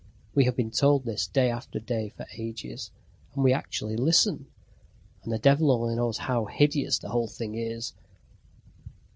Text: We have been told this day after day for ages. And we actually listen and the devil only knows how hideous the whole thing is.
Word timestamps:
We 0.33 0.45
have 0.45 0.55
been 0.55 0.71
told 0.71 1.05
this 1.05 1.27
day 1.27 1.51
after 1.51 1.77
day 1.79 2.09
for 2.09 2.25
ages. 2.35 2.89
And 3.35 3.43
we 3.43 3.53
actually 3.53 3.95
listen 3.95 4.47
and 5.23 5.31
the 5.31 5.37
devil 5.37 5.71
only 5.71 5.93
knows 5.93 6.17
how 6.17 6.45
hideous 6.45 6.97
the 6.97 7.09
whole 7.09 7.27
thing 7.27 7.53
is. 7.53 7.93